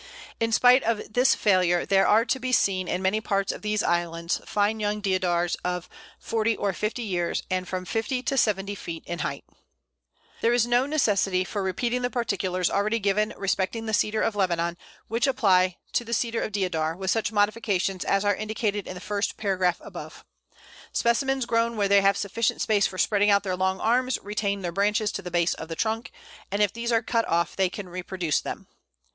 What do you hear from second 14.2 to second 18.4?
of Lebanon, and which apply to the Deodar with such modifications as are